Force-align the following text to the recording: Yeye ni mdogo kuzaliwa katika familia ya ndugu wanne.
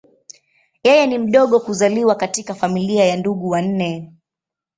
Yeye 0.83 1.07
ni 1.07 1.17
mdogo 1.17 1.59
kuzaliwa 1.59 2.15
katika 2.15 2.53
familia 2.55 3.05
ya 3.05 3.17
ndugu 3.17 3.49
wanne. 3.49 4.11